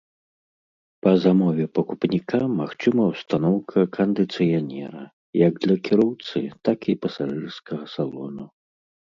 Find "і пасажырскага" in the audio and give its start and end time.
6.95-7.85